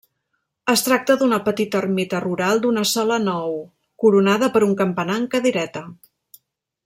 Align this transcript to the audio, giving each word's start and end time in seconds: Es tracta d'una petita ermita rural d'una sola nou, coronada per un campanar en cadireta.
Es 0.71 0.83
tracta 0.85 1.15
d'una 1.19 1.37
petita 1.49 1.81
ermita 1.81 2.21
rural 2.23 2.63
d'una 2.63 2.85
sola 2.93 3.19
nou, 3.27 3.53
coronada 4.05 4.49
per 4.57 4.65
un 4.69 4.75
campanar 4.83 5.19
en 5.25 5.29
cadireta. 5.35 5.85